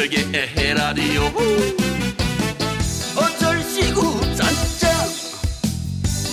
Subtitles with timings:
[0.00, 1.24] 윤택의 에헤라디오
[3.18, 4.90] 어쩔시구 짠짠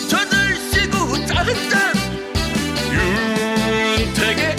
[0.10, 1.94] 저들시구 짠짠
[4.00, 4.56] 윤택의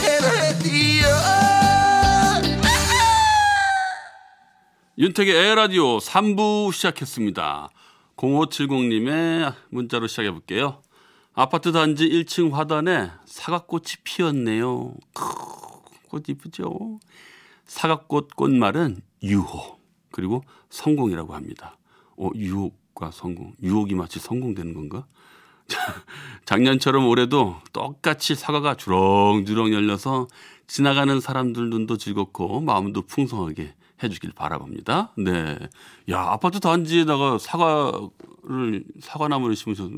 [0.00, 1.06] 에헤라디오
[4.96, 7.68] 윤택의 에라디오 3부 시작했습니다.
[8.16, 10.80] 0570님의 문자로 시작해 볼게요.
[11.34, 14.94] 아파트 단지 1층 화단에 사과꽃이 피었네요.
[15.12, 15.24] 크,
[16.08, 17.00] 꽃 이쁘죠?
[17.68, 19.78] 사과꽃 꽃말은 유호
[20.10, 21.76] 그리고 성공이라고 합니다.
[22.16, 23.52] 어, 유혹과 성공.
[23.62, 25.06] 유혹이 마치 성공되는 건가?
[26.46, 30.26] 작년처럼 올해도 똑같이 사과가 주렁주렁 열려서
[30.66, 35.12] 지나가는 사람들 눈도 즐겁고 마음도 풍성하게 해주길 바라봅니다.
[35.18, 35.58] 네.
[36.10, 39.90] 야, 아파트 단지에다가 사과를, 사과나무를 심으셔서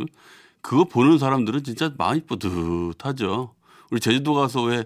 [0.61, 3.55] 그거 보는 사람들은 진짜 마음이 뿌듯하죠.
[3.91, 4.85] 우리 제주도 가서 왜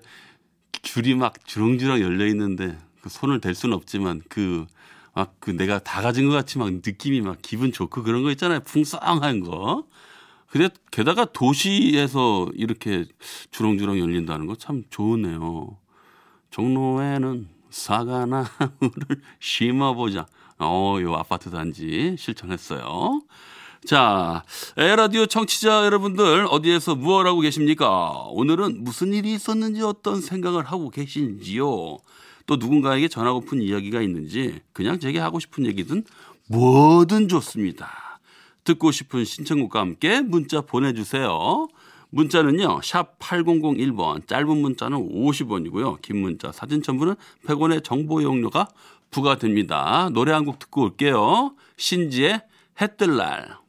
[0.84, 4.66] 줄이 막 주렁주렁 열려 있는데 그 손을 댈 수는 없지만 그,
[5.14, 8.60] 막 그 내가 다 가진 것 같이 막 느낌이 막 기분 좋고 그런 거 있잖아요.
[8.60, 9.86] 풍성한 거.
[10.48, 13.06] 근데 게다가 도시에서 이렇게
[13.52, 15.78] 주렁주렁 열린다는 거 참 좋으네요.
[16.50, 20.26] 종로에는 사과나무를 심어보자.
[20.60, 23.22] 어, 요 아파트 단지 실천했어요.
[23.86, 24.42] 자,
[24.78, 28.24] 에라디오 청취자 여러분들 어디에서 무엇 하고 계십니까?
[28.30, 31.98] 오늘은 무슨 일이 있었는지 어떤 생각을 하고 계신지요?
[32.46, 36.04] 또 누군가에게 전하고픈 이야기가 있는지 그냥 제게 하고 싶은 얘기든
[36.48, 38.20] 뭐든 좋습니다.
[38.64, 41.68] 듣고 싶은 신청곡과 함께 문자 보내주세요.
[42.08, 46.00] 문자는요, 샵 8001번, 짧은 문자는 50원이고요.
[46.00, 48.68] 긴 문자, 사진 첨부는 100원의 정보 용료가
[49.10, 50.08] 부과됩니다.
[50.12, 51.54] 노래 한 곡 듣고 올게요.
[51.76, 52.40] 신지의
[52.80, 53.63] 해뜰 날.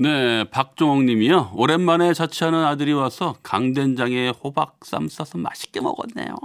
[0.00, 1.50] 네, 박종옥 님이요.
[1.54, 6.36] 오랜만에 자취하는 아들이 와서 강된장에 호박 쌈 싸서 맛있게 먹었네요.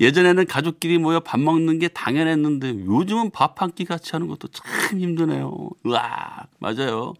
[0.00, 4.98] 예전에는 가족끼리 모여 밥 먹는 게 당연했는데 요즘은 밥 한 끼 같이 하는 것도 참
[4.98, 5.68] 힘드네요.
[5.86, 7.12] 으악, 맞아요.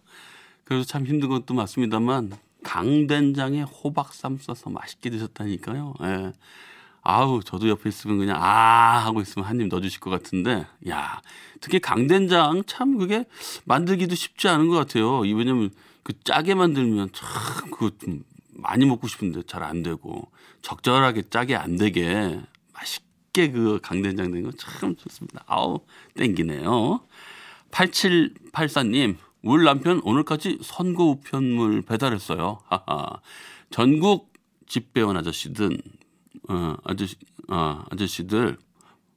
[0.68, 5.94] 그래서 참 힘든 것도 맞습니다만 강된장에 호박 쌈 싸서 맛있게 드셨다니까요.
[6.02, 6.32] 예.
[7.02, 11.22] 아우 저도 옆에 있으면 그냥 아 하고 있으면 한 입 넣어주실 것 같은데 야
[11.62, 13.24] 특히 강된장 참 그게
[13.64, 15.24] 만들기도 쉽지 않은 것 같아요.
[15.24, 15.70] 이 왜냐면
[16.02, 20.30] 그 짜게 만들면 참 그거 좀 많이 먹고 싶은데 잘 안 되고
[20.60, 22.38] 적절하게 짜게 안 되게
[22.74, 25.44] 맛있게 그 강된장 된 거 참 좋습니다.
[25.46, 25.80] 아우
[26.14, 27.00] 땡기네요.
[27.70, 32.58] 8784님 우리 남편 오늘까지 선거 우편물 배달했어요.
[32.66, 33.20] 하하.
[33.70, 34.32] 전국
[34.66, 35.78] 집배원 아저씨든
[36.48, 37.16] 어, 아저씨,
[37.48, 38.58] 어, 아저씨들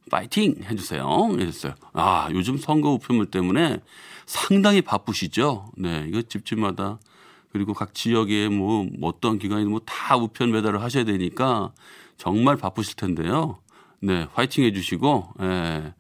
[0.10, 1.06] 파이팅 해주세요.
[1.40, 1.74] 해주세요.
[1.94, 3.80] 아, 요즘 선거 우편물 때문에
[4.26, 5.72] 상당히 바쁘시죠?
[5.78, 7.00] 네, 이거 집집마다
[7.52, 11.74] 그리고 각 지역에 뭐 어떤 기관이 뭐 다 우편 배달을 하셔야 되니까
[12.18, 13.60] 정말 바쁘실 텐데요.
[14.00, 15.94] 네, 화이팅 해주시고, 예,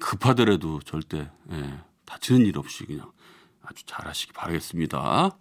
[0.00, 3.10] 급하더라도 절대, 예, 다치는 일 없이 그냥
[3.62, 5.36] 아주 잘하시기 바라겠습니다.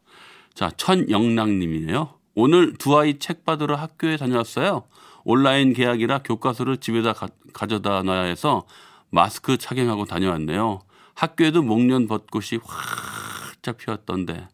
[0.54, 2.14] 자, 천영랑님이네요.
[2.36, 4.84] 오늘 두 아이 책 받으러 학교에 다녀왔어요.
[5.24, 8.66] 온라인 계약이라 교과서를 집에다 가, 져다 놔야 해서
[9.10, 10.82] 마스크 착용하고 다녀왔네요.
[11.14, 14.48] 학교에도 목련 벚꽃이 활짝 피었던데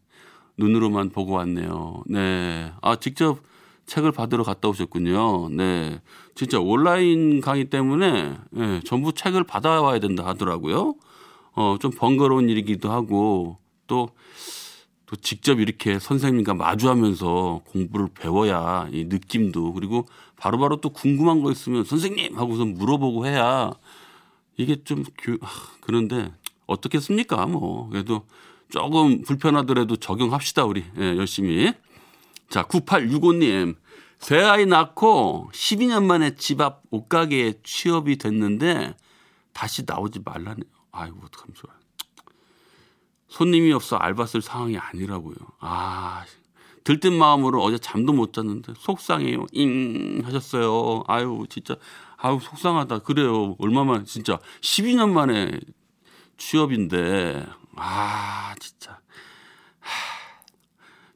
[0.58, 2.02] 눈으로만 보고 왔네요.
[2.06, 2.72] 네.
[2.82, 3.40] 아, 직접
[3.86, 5.48] 책을 받으러 갔다 오셨군요.
[5.50, 6.00] 네.
[6.34, 10.94] 진짜 온라인 강의 때문에 네, 전부 책을 받아와야 된다 하더라고요.
[11.58, 13.58] 어, 좀 번거로운 일이기도 하고
[13.88, 14.10] 또,
[15.06, 20.06] 또 직접 이렇게 선생님과 마주하면서 공부를 배워야 이 느낌도 그리고
[20.36, 23.72] 바로바로 바로 또 궁금한 거 있으면 선생님 하고서 물어보고 해야
[24.56, 25.36] 이게 좀 교,
[25.80, 26.30] 그런데
[26.66, 27.46] 어떻겠습니까?
[27.46, 28.24] 뭐 그래도
[28.70, 31.72] 조금 불편하더라도 적용합시다 우리 예, 열심히.
[32.48, 33.74] 자 9865님
[34.20, 38.94] 새 아이 낳고 12년 만에 집 앞 옷가게에 취업이 됐는데
[39.52, 40.77] 다시 나오지 말라네요.
[40.98, 41.76] 아이고 어떡하면 좋아요.
[43.28, 45.36] 손님이 없어 알바 쓸 상황이 아니라고요.
[45.60, 46.24] 아
[46.84, 49.46] 들뜬 마음으로 어제 잠도 못 잤는데 속상해요.
[49.52, 51.04] 잉 하셨어요.
[51.06, 51.76] 아유 진짜
[52.16, 53.00] 아유 속상하다.
[53.00, 53.54] 그래요.
[53.58, 55.60] 얼마만 진짜 12년 만에
[56.36, 57.46] 취업인데
[57.76, 59.00] 아 진짜
[59.78, 59.90] 하,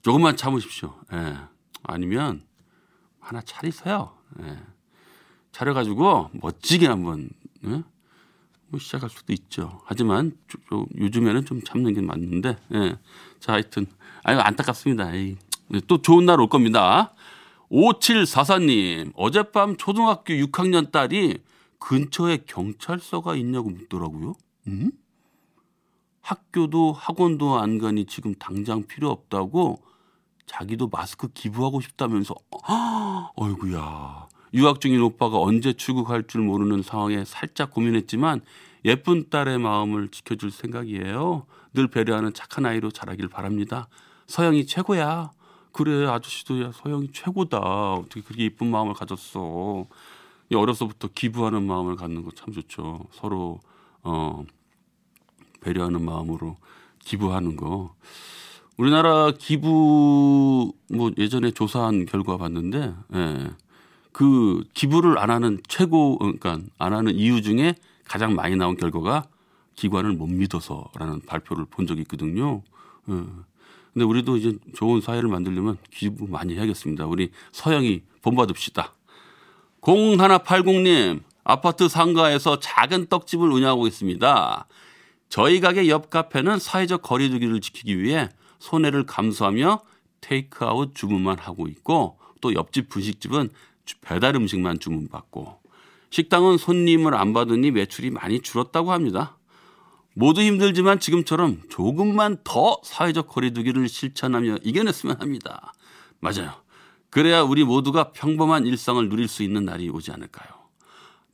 [0.03, 0.95] 조금만 참으십시오.
[1.13, 1.39] 예.
[1.83, 2.47] 아니면
[3.19, 4.17] 하나 차리세요.
[4.43, 4.63] 예.
[5.53, 7.31] 차려가지고 멋지게 한번
[7.65, 7.83] 예?
[8.73, 9.83] 뭐 시작할 수도 있죠.
[9.85, 12.97] 하지만 좀, 좀 요즘에는 좀 참는 게 맞는데, 예.
[13.39, 13.87] 자, 하여튼,
[14.25, 15.15] 아유, 안타깝습니다.
[15.15, 15.37] 에이.
[15.69, 17.13] 네, 또 좋은 날 올 겁니다.
[17.71, 21.39] 5744님, 어젯밤 초등학교 6학년 딸이
[21.79, 24.35] 근처에 경찰서가 있냐고 묻더라고요.
[24.69, 24.91] 음?
[26.23, 29.83] 학교도 학원도 안 가니 지금 당장 필요 없다고
[30.47, 32.35] 자기도 마스크 기부하고 싶다면서,
[33.37, 34.29] 어이구야.
[34.55, 38.41] 유학 중인 오빠가 언제 출국할 줄 모르는 상황에 살짝 고민했지만
[38.85, 41.47] 예쁜 딸의 마음을 지켜줄 생각이에요.
[41.75, 43.89] 늘 배려하는 착한 아이로 자라길 바랍니다.
[44.27, 45.31] 서영이 최고야.
[45.73, 47.59] 그래 아저씨도 야 서영이 최고다.
[47.95, 49.87] 어떻게 그렇게 이쁜 마음을 가졌어.
[50.55, 53.07] 어려서부터 기부하는 마음을 갖는 거 참 좋죠.
[53.13, 53.61] 서로
[54.03, 54.45] 어
[55.63, 56.59] 배려하는 마음으로
[56.99, 57.95] 기부하는 거.
[58.77, 63.51] 우리나라 기부 뭐 예전에 조사한 결과 봤는데 예.
[64.13, 67.75] 그 기부를 안 하는 최고 그러니까 안 하는 이유 중에
[68.05, 69.27] 가장 많이 나온 결과가
[69.75, 72.63] 기관을 못 믿어서라는 발표를 본 적이 있거든요.
[73.09, 73.15] 예.
[73.93, 77.07] 근데 우리도 이제 좋은 사회를 만들려면 기부 많이 해야겠습니다.
[77.07, 78.95] 우리 서영이 본받읍시다.
[79.81, 84.67] 0180님, 아파트 상가에서 작은 떡집을 운영하고 있습니다.
[85.29, 88.29] 저희 가게 옆 카페는 사회적 거리두기를 지키기 위해
[88.59, 89.81] 손해를 감수하며
[90.21, 93.51] 테이크아웃 주문만 하고 있고 또 옆집 분식집은
[94.01, 95.61] 배달 음식만 주문받고
[96.11, 99.39] 식당은 손님을 안 받으니 매출이 많이 줄었다고 합니다.
[100.15, 105.73] 모두 힘들지만 지금처럼 조금만 더 사회적 거리두기를 실천하며 이겨냈으면 합니다.
[106.21, 106.53] 맞아요.
[107.09, 110.49] 그래야 우리 모두가 평범한 일상을 누릴 수 있는 날이 오지 않을까요?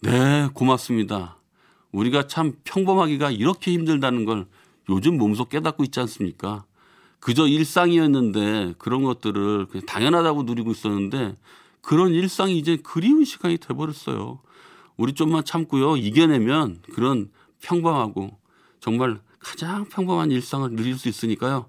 [0.00, 1.36] 네, 고맙습니다.
[1.92, 4.46] 우리가 참 평범하기가 이렇게 힘들다는 걸
[4.88, 6.64] 요즘 몸소 깨닫고 있지 않습니까?
[7.20, 11.36] 그저 일상이었는데 그런 것들을 당연하다고 누리고 있었는데
[11.80, 14.40] 그런 일상이 이제 그리운 시간이 돼버렸어요.
[14.96, 15.96] 우리 좀만 참고요.
[15.96, 17.30] 이겨내면 그런
[17.62, 18.36] 평범하고
[18.80, 21.68] 정말 가장 평범한 일상을 누릴 수 있으니까요.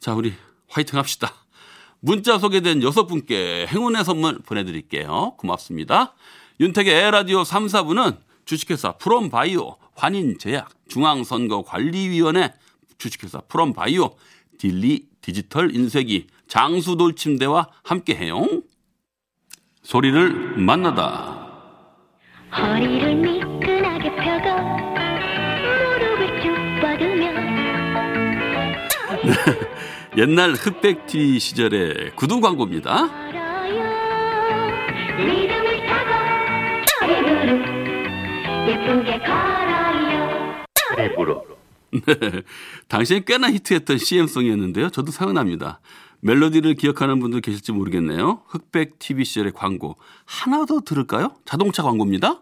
[0.00, 0.34] 자, 우리
[0.68, 1.32] 화이팅 합시다.
[2.00, 5.34] 문자 소개된 여섯 분께 행운의 선물 보내드릴게요.
[5.38, 6.14] 고맙습니다.
[6.60, 12.52] 윤택의 에라디오 3, 4부는 주식회사 프롬바이오, 환인제약, 중앙선거관리위원회,
[12.98, 14.16] 주식회사 프롬바이오,
[14.58, 18.46] 딜리 디지털 인쇄기, 장수돌침대와 함께해요.
[19.84, 21.44] 소리를 만나다.
[22.56, 24.48] 허리를 미끈하게 펴고
[25.62, 27.24] 무릎을 쭉 뻗으며
[30.16, 33.08] 옛날 흑백 TV 시절의 구두 광고입니다.
[40.96, 41.10] 네.
[42.88, 44.90] 당시에 꽤나 히트했던 CM송이었는데요.
[44.90, 45.80] 저도 생각납니다.
[46.24, 48.40] 멜로디를 기억하는 분들 계실지 모르겠네요.
[48.46, 49.96] 흑백 TV 시절의 광고.
[50.24, 51.36] 하나 더 들을까요?
[51.44, 52.40] 자동차 광고입니다.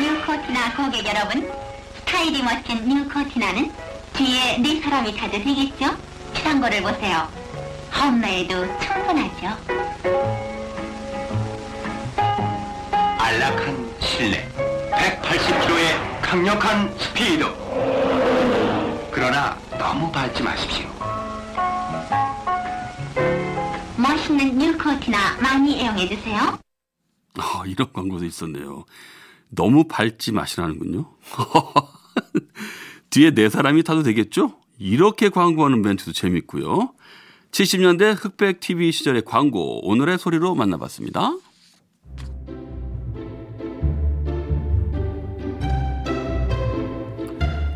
[0.00, 1.50] 뉴코티나 고객 여러분
[1.96, 3.72] 스타일이 멋진 뉴코티나는
[4.12, 5.96] 뒤에 네 사람이 타도 되겠죠?
[6.34, 7.28] 추상고를 보세요
[7.94, 9.48] 험마에도 충분하죠
[13.18, 14.48] 안락한 실내
[14.92, 17.61] 180km의 강력한 스피드
[19.22, 20.84] 그러나 너무 밟지 마십시오
[23.96, 26.58] 멋있는 뉴코티나 많이 애용해 주세요
[27.38, 28.84] 아, 이런 광고도 있었네요.
[29.48, 31.14] 너무 밟지 마시라는군요.
[33.10, 34.58] 뒤에 네 사람이 타도 되겠죠?
[34.78, 36.92] 이렇게 광고하는 멘트도 재밌고요.
[37.52, 41.36] 70년대 흑백 TV 시절의 광고 오늘의 소리로 만나봤습니다.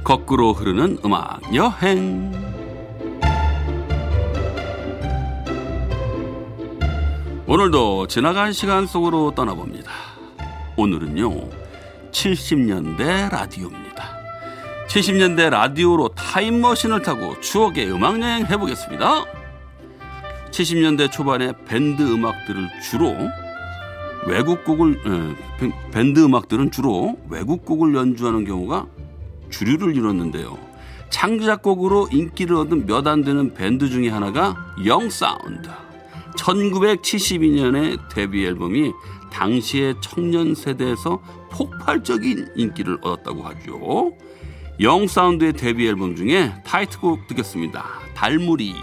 [0.06, 2.30] 거꾸로 흐르는 음악 여행.
[7.48, 9.90] 오늘도 지나간 시간 속으로 떠나봅니다.
[10.76, 11.50] 오늘은요,
[12.12, 14.04] 70년대 라디오입니다.
[14.86, 19.25] 70년대 라디오로 타임머신을 타고 추억의 음악여행 해보겠습니다.
[20.52, 23.12] 70년대 초반에 밴드 음악들을 주로
[24.28, 25.00] 외국곡을
[25.64, 28.86] 에, 밴드 음악들은 주로 외국곡을 연주하는 경우가
[29.50, 30.59] 주류를 이뤘는데요.
[31.11, 35.69] 창작곡으로 인기를 얻은 몇 안 되는 밴드 중에 하나가 영사운드.
[36.37, 38.93] 1972년에 데뷔 앨범이
[39.31, 41.21] 당시의 청년 세대에서
[41.53, 44.12] 폭발적인 인기를 얻었다고 하죠.
[44.81, 47.85] 영사운드의 데뷔 앨범 중에 타이틀곡 듣겠습니다.
[48.15, 48.75] 달무리.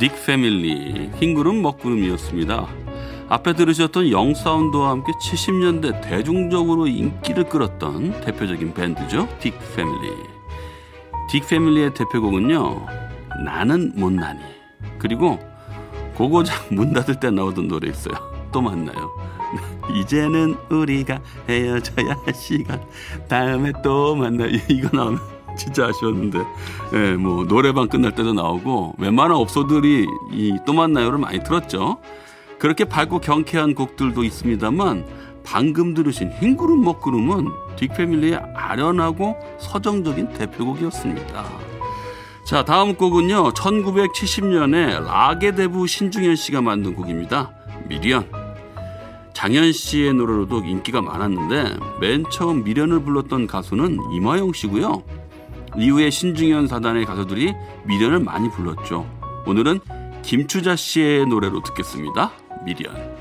[0.00, 2.66] 닉 패밀리 흰구름 먹구름이었습니다.
[3.28, 9.28] 앞에 들으셨던 영 사운드와 함께 70년대 대중적으로 인기를 끌었던 대표적인 밴드죠.
[9.40, 10.10] 딕 패밀리.
[11.30, 12.86] 딕 패밀리의 대표곡은요.
[13.44, 14.40] 나는 못나니.
[14.98, 15.38] 그리고
[16.14, 18.14] 고고장 문 닫을 때 나오던 노래 있어요.
[18.50, 19.14] 또 만나요.
[19.94, 22.82] 이제는 우리가 헤어져야 할 시간.
[23.28, 24.48] 다음에 또 만나요.
[24.66, 26.38] 이거 나오면 진짜 아쉬웠는데.
[26.94, 31.98] 예, 뭐 노래방 끝날 때도 나오고 웬만한 업소들이 이 또 만나요를 많이 들었죠.
[32.58, 35.04] 그렇게 밝고 경쾌한 곡들도 있습니다만
[35.44, 41.44] 방금 들으신 흰구름 먹구름은 딕패밀리의 아련하고 서정적인 대표곡이었습니다.
[42.44, 47.52] 자 다음 곡은요 1970년에 락의 대부 신중현 씨가 만든 곡입니다.
[47.88, 48.28] 미련
[49.32, 55.02] 장현 씨의 노래로도 인기가 많았는데 맨 처음 미련을 불렀던 가수는 이마영 씨고요.
[55.76, 59.06] 이후에 신중현 사단의 가수들이 미련을 많이 불렀죠.
[59.46, 59.80] 오늘은
[60.22, 62.32] 김추자 씨의 노래로 듣겠습니다.
[62.64, 63.19] 미련.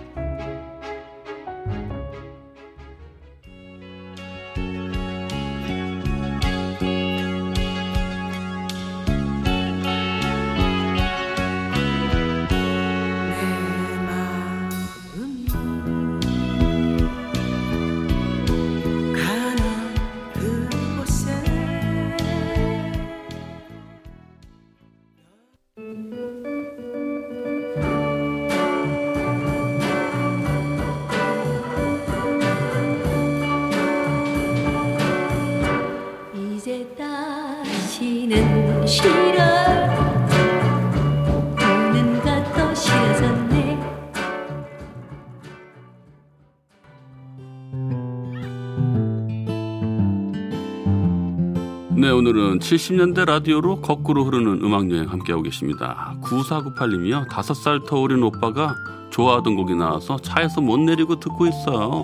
[52.20, 56.14] 오늘은 70년대 라디오로 거꾸로 흐르는 음악여행 함께하고 계십니다.
[56.22, 57.30] 9498님이요.
[57.30, 58.76] 5살 터울인 오빠가
[59.10, 62.04] 좋아하던 곡이 나와서 차에서 못 내리고 듣고 있어요.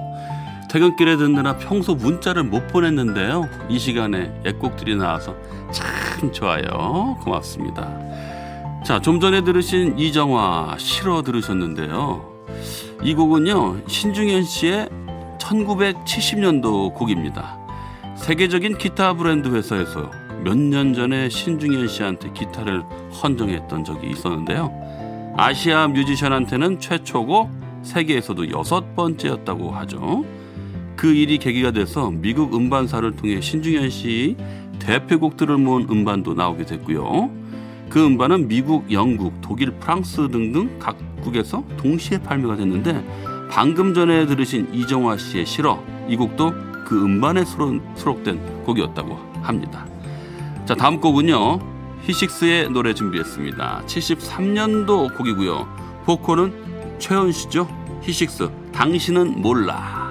[0.72, 3.50] 퇴근길에 듣느라 평소 문자를 못 보냈는데요.
[3.68, 5.36] 이 시간에 애곡들이 나와서
[5.74, 7.18] 참 좋아요.
[7.22, 7.86] 고맙습니다.
[8.86, 12.26] 자, 좀 전에 들으신 이정화 싫어 들으셨는데요.
[13.04, 13.82] 이 곡은요.
[13.88, 14.88] 신중현 씨의
[15.40, 17.65] 1970년도 곡입니다.
[18.16, 20.12] 세계적인 기타 브랜드 회사에서
[20.44, 22.84] 몇 년 전에 신중현 씨한테 기타를
[23.24, 24.72] 헌정했던 적이 있었는데요.
[25.38, 27.50] 아시아 뮤지션한테는 최초고
[27.84, 30.24] 세계에서도 여섯 번째였다고 하죠.
[30.96, 34.38] 그 일이 계기가 돼서 미국 음반사를 통해 신중현 씨
[34.80, 37.30] 대표곡들을 모은 음반도 나오게 됐고요.
[37.90, 43.04] 그 음반은 미국, 영국, 독일, 프랑스 등등 각국에서 동시에 발매가 됐는데
[43.50, 46.54] 방금 전에 들으신 이정화 씨의 실어 이 곡도
[46.86, 49.86] 그 음반에 수록, 수록된 곡이었다고 합니다.
[50.66, 51.60] 자 다음 곡은요
[52.04, 53.84] 히식스의 노래 준비했습니다.
[53.86, 55.68] 73년도 곡이고요.
[56.06, 57.68] 보컬은 최현 씨죠.
[58.04, 60.05] 히식스 당신은 몰라.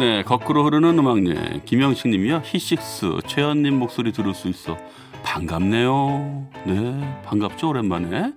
[0.00, 2.40] 네, 거꾸로 흐르는 음악 여행 김영식 님이요.
[2.42, 4.78] 히식스 최헌님 목소리 들을 수 있어
[5.22, 6.46] 반갑네요.
[6.64, 8.32] 네, 반갑죠 오랜만에.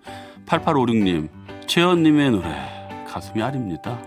[0.46, 1.30] 8856님
[1.66, 2.50] 최헌님의 노래
[3.08, 3.98] 가슴이 아립니다.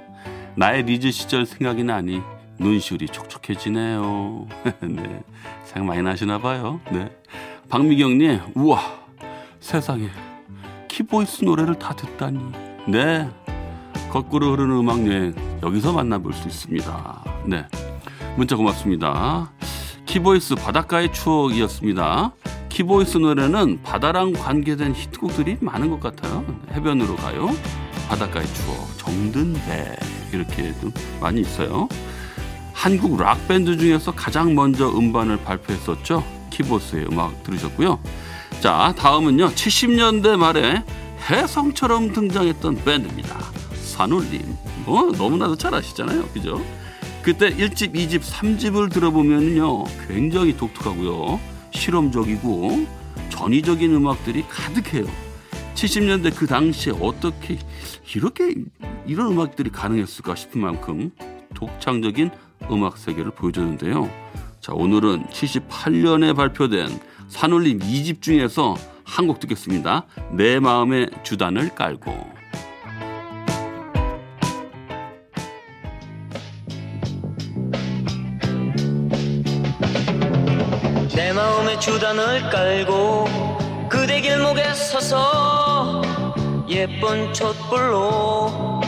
[0.54, 2.20] 나의 리즈 시절 생각이 나니
[2.58, 4.46] 눈시울이 촉촉해지네요.
[4.82, 5.22] 네,
[5.64, 6.78] 생각 많이 나시나 봐요.
[6.90, 7.08] 네,
[7.70, 8.82] 박미경님 우와
[9.60, 10.10] 세상에
[10.88, 12.38] 키보이스 노래를 다 듣다니.
[12.86, 13.30] 네,
[14.10, 17.25] 거꾸로 흐르는 음악 여행 여기서 만나볼 수 있습니다.
[17.46, 17.66] 네.
[18.36, 19.52] 문자 고맙습니다.
[20.04, 22.32] 키보이스 바닷가의 추억이었습니다.
[22.68, 26.44] 키보이스 노래는 바다랑 관계된 히트곡들이 많은 것 같아요.
[26.72, 27.50] 해변으로 가요.
[28.08, 29.96] 바닷가의 추억, 정든배
[30.32, 31.88] 이렇게 좀 많이 있어요.
[32.72, 36.22] 한국 락 밴드 중에서 가장 먼저 음반을 발표했었죠.
[36.50, 37.98] 키보이스의 음악 들으셨고요.
[38.60, 39.48] 자, 다음은요.
[39.48, 40.84] 70년대 말에
[41.28, 43.38] 해성처럼 등장했던 밴드입니다.
[43.82, 44.56] 산울림.
[44.87, 46.28] 뭐 너무나도 잘 아시잖아요.
[46.28, 46.64] 그죠?
[47.23, 49.85] 그때 1집, 2집, 3집을 들어보면요.
[50.07, 51.40] 굉장히 독특하고요.
[51.73, 52.87] 실험적이고
[53.31, 55.07] 전위적인 음악들이 가득해요.
[55.75, 57.59] 70년대 그 당시에 어떻게
[58.14, 58.55] 이렇게
[59.07, 61.11] 이런 음악들이 가능했을까 싶은 만큼
[61.55, 62.31] 독창적인
[62.71, 64.09] 음악 세계를 보여줬는데요.
[64.61, 66.88] 자, 오늘은 78년에 발표된
[67.28, 70.07] 산울림 2집 중에서 한 곡 듣겠습니다.
[70.33, 72.36] 내 마음의 주단을 깔고.
[81.96, 83.24] 주단을 깔고
[83.88, 86.02] 그대 길목에 서서
[86.68, 88.82] 예쁜 촛불로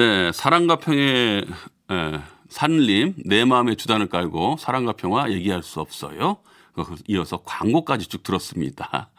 [0.00, 1.44] 네, 사랑과 평의
[1.90, 6.38] 에, 산림 내 마음의 주단을 깔고 사랑과 평화 얘기할 수 없어요.
[6.72, 9.10] 그 이어서 광고까지 쭉 들었습니다.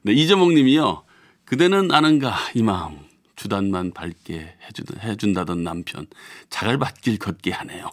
[0.00, 1.04] 네, 이재목님이요.
[1.44, 3.00] 그대는 아는가 이 마음
[3.36, 6.06] 주단만 밝게 해주, 해준다던 남편
[6.48, 7.90] 자갈밭길 걷게 하네요.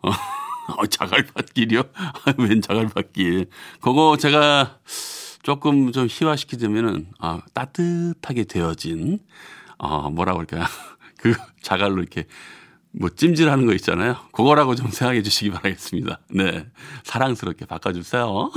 [0.00, 0.08] 어,
[0.80, 1.82] 어, 자갈밭길이요?
[2.38, 3.50] 웬 자갈밭길?
[3.82, 4.78] 그거 제가
[5.42, 9.18] 조금 좀 희화시키자면은 아, 따뜻하게 되어진
[9.76, 10.64] 어, 뭐라고 할까요?
[11.24, 11.32] 그
[11.62, 12.26] 자갈로 이렇게
[12.92, 14.16] 뭐 찜질하는 거 있잖아요.
[14.32, 16.20] 그거라고 좀 생각해 주시기 바라겠습니다.
[16.28, 16.66] 네.
[17.02, 18.52] 사랑스럽게 바꿔주세요.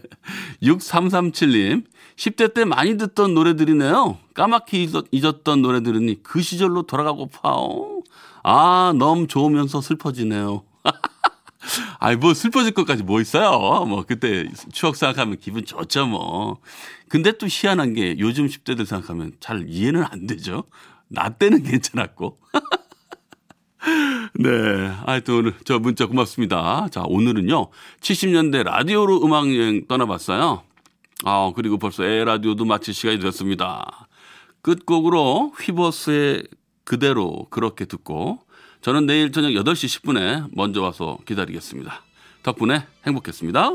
[0.62, 1.84] 6337님,
[2.16, 4.16] 10대 때 많이 듣던 노래들이네요.
[4.32, 8.02] 까맣게 잊었, 잊었던 노래들이니 그 시절로 돌아가고파요.
[8.42, 10.64] 아, 너무 좋으면서 슬퍼지네요.
[12.00, 13.50] 아이, 뭐 슬퍼질 것까지 뭐 있어요.
[13.84, 16.60] 뭐 그때 추억 생각하면 기분 좋죠, 뭐.
[17.08, 20.64] 근데 또 희한한 게 요즘 10대들 생각하면 잘 이해는 안 되죠.
[21.08, 22.38] 나 때는 괜찮았고.
[24.38, 24.48] 네.
[25.04, 26.88] 하여튼 오늘 저 문자 고맙습니다.
[26.90, 27.70] 자, 오늘은요.
[28.00, 30.62] 70년대 라디오로 음악 여행 떠나봤어요.
[31.24, 34.08] 아, 그리고 벌써 에라디오도 마칠 시간이 됐습니다.
[34.62, 36.44] 끝곡으로 휘버스의
[36.84, 38.40] 그대로 그렇게 듣고
[38.80, 42.02] 저는 내일 저녁 8시 10분에 먼저 와서 기다리겠습니다.
[42.42, 43.70] 덕분에 행복했습니다.